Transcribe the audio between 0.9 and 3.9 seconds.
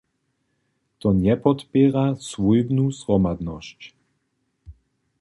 To njepodpěra swójbnu zhromadnosć.